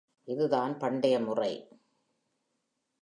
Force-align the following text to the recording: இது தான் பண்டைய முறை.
இது 0.27 0.49
தான் 0.49 0.77
பண்டைய 0.77 1.19
முறை. 1.19 1.51